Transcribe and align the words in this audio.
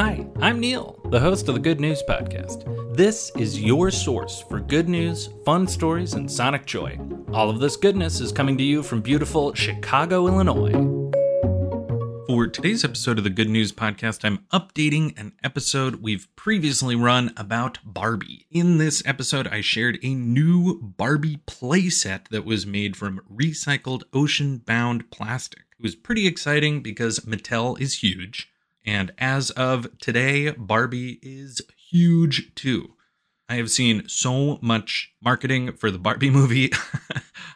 Hi, 0.00 0.26
I'm 0.40 0.60
Neil, 0.60 0.98
the 1.10 1.20
host 1.20 1.46
of 1.50 1.54
the 1.54 1.60
Good 1.60 1.78
News 1.78 2.02
Podcast. 2.08 2.96
This 2.96 3.30
is 3.36 3.60
your 3.60 3.90
source 3.90 4.40
for 4.40 4.58
good 4.58 4.88
news, 4.88 5.28
fun 5.44 5.66
stories, 5.68 6.14
and 6.14 6.32
sonic 6.32 6.64
joy. 6.64 6.98
All 7.34 7.50
of 7.50 7.60
this 7.60 7.76
goodness 7.76 8.18
is 8.18 8.32
coming 8.32 8.56
to 8.56 8.64
you 8.64 8.82
from 8.82 9.02
beautiful 9.02 9.52
Chicago, 9.52 10.26
Illinois. 10.26 10.72
For 12.26 12.48
today's 12.48 12.82
episode 12.82 13.18
of 13.18 13.24
the 13.24 13.28
Good 13.28 13.50
News 13.50 13.72
Podcast, 13.72 14.24
I'm 14.24 14.38
updating 14.54 15.12
an 15.20 15.34
episode 15.44 15.96
we've 15.96 16.34
previously 16.34 16.96
run 16.96 17.34
about 17.36 17.78
Barbie. 17.84 18.46
In 18.50 18.78
this 18.78 19.02
episode, 19.04 19.48
I 19.48 19.60
shared 19.60 19.98
a 20.02 20.14
new 20.14 20.80
Barbie 20.80 21.40
playset 21.46 22.28
that 22.28 22.46
was 22.46 22.66
made 22.66 22.96
from 22.96 23.20
recycled 23.30 24.04
ocean 24.14 24.62
bound 24.64 25.10
plastic. 25.10 25.64
It 25.78 25.82
was 25.82 25.94
pretty 25.94 26.26
exciting 26.26 26.80
because 26.80 27.20
Mattel 27.20 27.78
is 27.78 28.02
huge. 28.02 28.50
And 28.84 29.12
as 29.18 29.50
of 29.50 29.86
today, 29.98 30.50
Barbie 30.52 31.18
is 31.22 31.60
huge 31.90 32.54
too. 32.54 32.94
I 33.48 33.56
have 33.56 33.70
seen 33.70 34.08
so 34.08 34.58
much 34.62 35.12
marketing 35.20 35.72
for 35.72 35.90
the 35.90 35.98
Barbie 35.98 36.30
movie. 36.40 36.72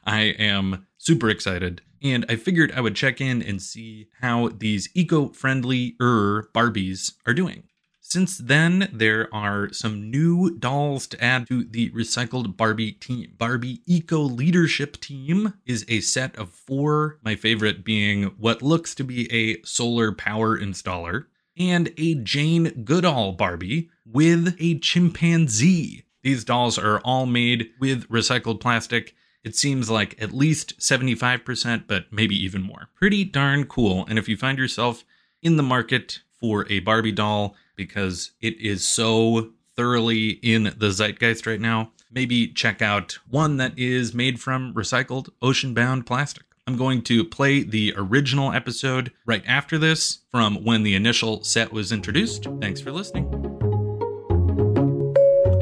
I 0.04 0.20
am 0.38 0.86
super 0.98 1.30
excited. 1.30 1.82
And 2.02 2.26
I 2.28 2.36
figured 2.36 2.72
I 2.72 2.80
would 2.80 2.96
check 2.96 3.20
in 3.20 3.40
and 3.40 3.62
see 3.62 4.08
how 4.20 4.48
these 4.48 4.88
eco 4.94 5.28
friendly 5.28 5.96
er 6.00 6.50
Barbies 6.52 7.14
are 7.26 7.32
doing. 7.32 7.64
Since 8.14 8.38
then, 8.38 8.88
there 8.92 9.28
are 9.34 9.72
some 9.72 10.08
new 10.08 10.56
dolls 10.56 11.08
to 11.08 11.20
add 11.20 11.48
to 11.48 11.64
the 11.64 11.90
recycled 11.90 12.56
Barbie 12.56 12.92
team. 12.92 13.32
Barbie 13.38 13.80
Eco 13.86 14.20
Leadership 14.20 15.00
Team 15.00 15.54
is 15.66 15.84
a 15.88 15.98
set 15.98 16.36
of 16.36 16.50
four, 16.50 17.18
my 17.24 17.34
favorite 17.34 17.84
being 17.84 18.26
what 18.38 18.62
looks 18.62 18.94
to 18.94 19.02
be 19.02 19.28
a 19.32 19.60
solar 19.64 20.12
power 20.12 20.56
installer, 20.56 21.24
and 21.58 21.92
a 21.98 22.14
Jane 22.14 22.84
Goodall 22.84 23.32
Barbie 23.32 23.90
with 24.06 24.54
a 24.60 24.78
chimpanzee. 24.78 26.04
These 26.22 26.44
dolls 26.44 26.78
are 26.78 27.00
all 27.00 27.26
made 27.26 27.70
with 27.80 28.08
recycled 28.08 28.60
plastic. 28.60 29.16
It 29.42 29.56
seems 29.56 29.90
like 29.90 30.22
at 30.22 30.30
least 30.30 30.78
75%, 30.78 31.88
but 31.88 32.12
maybe 32.12 32.36
even 32.36 32.62
more. 32.62 32.90
Pretty 32.94 33.24
darn 33.24 33.64
cool. 33.64 34.06
And 34.08 34.20
if 34.20 34.28
you 34.28 34.36
find 34.36 34.56
yourself 34.56 35.02
in 35.42 35.56
the 35.56 35.64
market 35.64 36.20
for 36.44 36.66
a 36.70 36.80
Barbie 36.80 37.10
doll, 37.10 37.56
because 37.74 38.32
it 38.42 38.60
is 38.60 38.86
so 38.86 39.52
thoroughly 39.76 40.28
in 40.42 40.74
the 40.76 40.90
zeitgeist 40.90 41.46
right 41.46 41.60
now, 41.60 41.90
maybe 42.12 42.48
check 42.48 42.82
out 42.82 43.18
one 43.30 43.56
that 43.56 43.72
is 43.78 44.12
made 44.12 44.38
from 44.38 44.74
recycled 44.74 45.30
ocean 45.40 45.72
bound 45.72 46.04
plastic. 46.04 46.44
I'm 46.66 46.76
going 46.76 47.00
to 47.04 47.24
play 47.24 47.62
the 47.62 47.94
original 47.96 48.52
episode 48.52 49.10
right 49.24 49.42
after 49.46 49.78
this 49.78 50.18
from 50.30 50.62
when 50.64 50.82
the 50.82 50.94
initial 50.94 51.42
set 51.44 51.72
was 51.72 51.92
introduced. 51.92 52.46
Thanks 52.60 52.82
for 52.82 52.92
listening. 52.92 53.24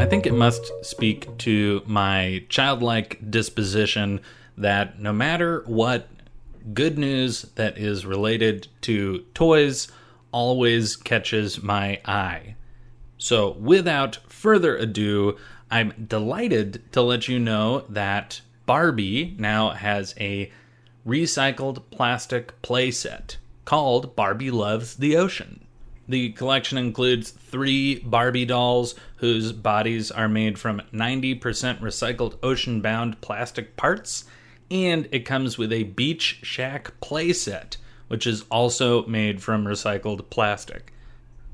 I 0.00 0.06
think 0.06 0.26
it 0.26 0.34
must 0.34 0.68
speak 0.84 1.38
to 1.38 1.82
my 1.86 2.44
childlike 2.48 3.30
disposition 3.30 4.20
that 4.58 4.98
no 4.98 5.12
matter 5.12 5.62
what 5.66 6.08
good 6.74 6.98
news 6.98 7.42
that 7.54 7.78
is 7.78 8.04
related 8.04 8.66
to 8.80 9.24
toys 9.32 9.86
always 10.32 10.96
catches 10.96 11.62
my 11.62 12.00
eye. 12.04 12.56
So, 13.18 13.52
without 13.52 14.16
further 14.28 14.76
ado, 14.76 15.36
I'm 15.70 16.06
delighted 16.08 16.82
to 16.92 17.02
let 17.02 17.28
you 17.28 17.38
know 17.38 17.84
that 17.88 18.40
Barbie 18.66 19.36
now 19.38 19.70
has 19.70 20.14
a 20.18 20.50
recycled 21.06 21.82
plastic 21.90 22.60
playset 22.62 23.36
called 23.64 24.16
Barbie 24.16 24.50
Loves 24.50 24.96
the 24.96 25.16
Ocean. 25.16 25.64
The 26.08 26.30
collection 26.32 26.78
includes 26.78 27.30
three 27.30 28.00
Barbie 28.00 28.44
dolls 28.44 28.94
whose 29.16 29.52
bodies 29.52 30.10
are 30.10 30.28
made 30.28 30.58
from 30.58 30.82
90% 30.92 31.40
recycled 31.80 32.38
ocean 32.42 32.80
bound 32.80 33.20
plastic 33.20 33.76
parts, 33.76 34.24
and 34.70 35.08
it 35.12 35.20
comes 35.20 35.58
with 35.58 35.72
a 35.72 35.84
Beach 35.84 36.40
Shack 36.42 36.92
playset 37.00 37.76
which 38.12 38.26
is 38.26 38.44
also 38.50 39.06
made 39.06 39.42
from 39.42 39.64
recycled 39.64 40.28
plastic. 40.28 40.92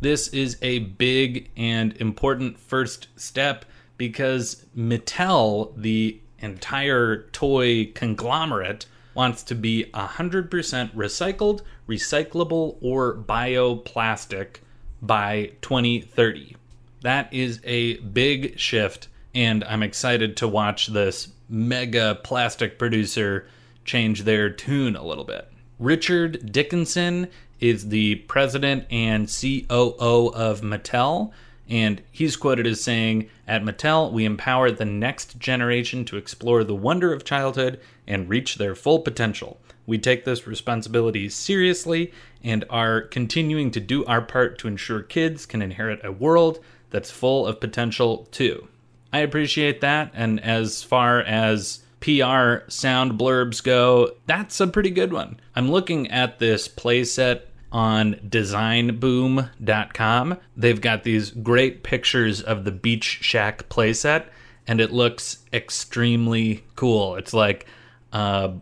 This 0.01 0.27
is 0.27 0.57
a 0.61 0.81
big 0.81 1.53
and 1.57 1.97
important 1.99 2.59
first 2.59 3.07
step 3.15 3.65
because 3.97 4.67
Mattel, 4.77 5.73
the 5.77 6.19
entire 6.41 7.29
toy 7.31 7.93
conglomerate, 7.95 8.87
wants 9.15 9.45
to 9.45 9.55
be 9.55 9.85
100% 9.95 10.49
recycled, 10.97 11.61
recyclable, 11.89 12.77
or 12.81 13.15
bioplastic 13.15 14.57
by 15.01 15.53
2030. 15.63 16.57
That 17.03 17.33
is 17.33 17.61
a 17.63 17.99
big 17.99 18.59
shift, 18.59 19.07
and 19.33 19.63
I'm 19.63 19.85
excited 19.85 20.37
to 20.39 20.49
watch 20.49 20.89
this 20.89 21.29
mega 21.49 22.19
plastic 22.25 22.81
producer 22.81 23.47
change 23.85 24.23
their 24.23 24.51
tune 24.51 24.97
a 24.97 25.07
little 25.07 25.23
bit. 25.23 25.49
Richard 25.79 26.53
Dickinson 26.53 27.29
is 27.61 27.89
the 27.89 28.17
president 28.17 28.87
and 28.91 29.29
COO 29.29 30.33
of 30.35 30.61
Mattel. 30.61 31.33
And 31.69 32.03
he's 32.11 32.37
quoted 32.37 32.67
as 32.67 32.83
saying, 32.83 33.29
At 33.47 33.63
Mattel, 33.63 34.11
we 34.11 34.25
empower 34.25 34.71
the 34.71 34.87
next 34.87 35.39
generation 35.39 36.05
to 36.07 36.17
explore 36.17 36.65
the 36.65 36.75
wonder 36.75 37.13
of 37.13 37.25
childhood 37.25 37.79
and 38.07 38.29
reach 38.29 38.57
their 38.57 38.75
full 38.75 39.01
potential. 39.01 39.61
We 39.87 39.99
take 39.99 40.25
this 40.25 40.47
responsibility 40.47 41.29
seriously 41.29 42.13
and 42.43 42.65
are 42.71 43.03
continuing 43.03 43.71
to 43.73 43.81
do 43.81 44.05
our 44.07 44.23
part 44.23 44.59
to 44.59 44.69
ensure 44.69 45.03
kids 45.03 45.47
can 45.47 45.61
inherit 45.61 46.05
a 46.05 46.13
world 46.13 46.61
that's 46.91 47.11
full 47.11 47.47
of 47.47 47.61
potential 47.61 48.29
too. 48.31 48.69
I 49.13 49.21
appreciate 49.21 49.81
that. 49.81 50.11
And 50.15 50.41
as 50.41 50.83
far 50.83 51.21
as 51.21 51.81
PR 52.01 52.69
sound 52.69 53.19
blurbs 53.19 53.63
go, 53.63 54.13
that's 54.27 54.61
a 54.61 54.67
pretty 54.67 54.91
good 54.91 55.13
one. 55.13 55.41
I'm 55.57 55.71
looking 55.71 56.11
at 56.11 56.39
this 56.39 56.69
playset 56.69 57.43
on 57.71 58.15
designboom.com. 58.27 60.39
They've 60.57 60.81
got 60.81 61.03
these 61.03 61.31
great 61.31 61.83
pictures 61.83 62.41
of 62.41 62.65
the 62.65 62.73
Beach 62.73 63.19
Shack 63.23 63.69
playset, 63.69 64.27
and 64.67 64.81
it 64.81 64.93
looks 64.93 65.45
extremely 65.53 66.65
cool. 66.77 67.17
It's 67.17 67.35
like 67.35 67.67
a 68.13 68.53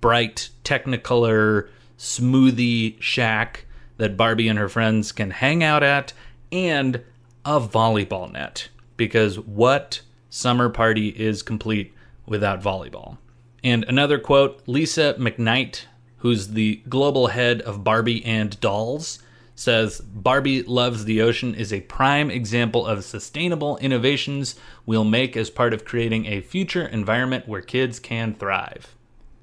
bright 0.00 0.50
Technicolor 0.64 1.68
smoothie 1.98 3.00
shack 3.00 3.66
that 3.96 4.16
Barbie 4.16 4.48
and 4.48 4.58
her 4.58 4.68
friends 4.68 5.12
can 5.12 5.30
hang 5.30 5.62
out 5.62 5.82
at, 5.82 6.12
and 6.50 7.02
a 7.44 7.60
volleyball 7.60 8.30
net. 8.30 8.68
Because 8.96 9.38
what 9.38 10.00
summer 10.30 10.68
party 10.68 11.08
is 11.08 11.42
complete 11.42 11.94
without 12.26 12.62
volleyball. 12.62 13.18
And 13.64 13.84
another 13.84 14.18
quote 14.18 14.62
Lisa 14.66 15.14
McKnight, 15.18 15.82
who's 16.18 16.48
the 16.48 16.82
global 16.88 17.28
head 17.28 17.60
of 17.62 17.84
Barbie 17.84 18.24
and 18.24 18.58
Dolls, 18.60 19.18
says 19.54 20.00
Barbie 20.00 20.62
Loves 20.62 21.04
the 21.04 21.20
Ocean 21.20 21.54
is 21.54 21.72
a 21.72 21.82
prime 21.82 22.30
example 22.30 22.86
of 22.86 23.04
sustainable 23.04 23.76
innovations 23.78 24.56
we'll 24.86 25.04
make 25.04 25.36
as 25.36 25.50
part 25.50 25.74
of 25.74 25.84
creating 25.84 26.26
a 26.26 26.40
future 26.40 26.86
environment 26.86 27.46
where 27.46 27.60
kids 27.60 28.00
can 28.00 28.34
thrive. 28.34 28.96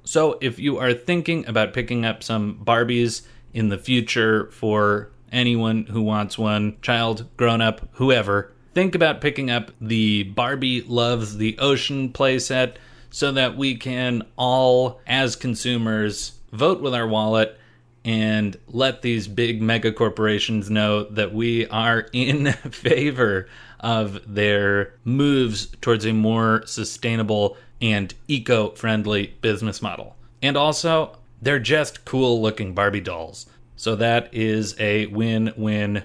So, 0.04 0.38
if 0.40 0.58
you 0.58 0.78
are 0.78 0.92
thinking 0.92 1.46
about 1.46 1.72
picking 1.72 2.04
up 2.04 2.22
some 2.22 2.60
Barbies 2.64 3.22
in 3.54 3.68
the 3.68 3.78
future 3.78 4.50
for 4.50 5.10
anyone 5.30 5.86
who 5.86 6.02
wants 6.02 6.36
one, 6.36 6.76
child, 6.82 7.26
grown 7.36 7.60
up, 7.60 7.88
whoever, 7.92 8.52
think 8.74 8.94
about 8.94 9.20
picking 9.20 9.50
up 9.50 9.70
the 9.80 10.24
Barbie 10.24 10.82
Loves 10.82 11.36
the 11.36 11.58
Ocean 11.58 12.10
playset 12.10 12.76
so 13.10 13.32
that 13.32 13.56
we 13.56 13.76
can 13.76 14.22
all, 14.36 15.00
as 15.06 15.36
consumers, 15.36 16.32
vote 16.52 16.80
with 16.80 16.94
our 16.94 17.06
wallet 17.06 17.58
and 18.04 18.56
let 18.68 19.02
these 19.02 19.28
big 19.28 19.60
mega 19.60 19.92
corporations 19.92 20.70
know 20.70 21.04
that 21.04 21.34
we 21.34 21.66
are 21.66 22.06
in 22.12 22.52
favor 22.70 23.48
of 23.80 24.34
their 24.34 24.94
moves 25.04 25.66
towards 25.80 26.06
a 26.06 26.12
more 26.12 26.62
sustainable 26.66 27.56
and 27.80 28.14
eco 28.28 28.70
friendly 28.70 29.34
business 29.40 29.82
model. 29.82 30.16
And 30.42 30.56
also, 30.56 31.18
they're 31.42 31.58
just 31.58 32.04
cool 32.04 32.40
looking 32.40 32.74
Barbie 32.74 33.00
dolls. 33.00 33.46
So 33.76 33.96
that 33.96 34.34
is 34.34 34.78
a 34.78 35.06
win 35.06 35.52
win 35.56 36.04